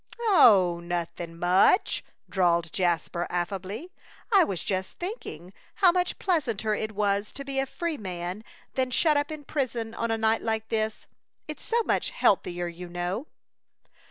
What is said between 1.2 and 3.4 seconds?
much," drawled Jasper,